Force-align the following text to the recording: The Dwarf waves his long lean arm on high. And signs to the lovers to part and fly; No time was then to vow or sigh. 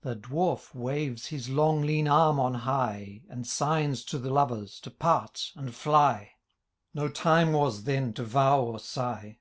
The 0.00 0.16
Dwarf 0.16 0.74
waves 0.74 1.26
his 1.26 1.50
long 1.50 1.82
lean 1.82 2.08
arm 2.08 2.40
on 2.40 2.54
high. 2.54 3.24
And 3.28 3.46
signs 3.46 4.06
to 4.06 4.16
the 4.18 4.30
lovers 4.30 4.80
to 4.80 4.90
part 4.90 5.52
and 5.54 5.74
fly; 5.74 6.30
No 6.94 7.08
time 7.10 7.52
was 7.52 7.84
then 7.84 8.14
to 8.14 8.24
vow 8.24 8.62
or 8.62 8.78
sigh. 8.78 9.36